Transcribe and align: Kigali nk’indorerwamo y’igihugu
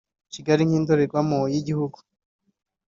Kigali 0.33 0.63
nk’indorerwamo 0.65 1.39
y’igihugu 1.53 1.97